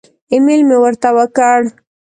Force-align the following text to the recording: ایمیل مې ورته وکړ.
ایمیل 0.31 0.61
مې 0.67 0.77
ورته 0.81 1.09
وکړ. 1.17 1.59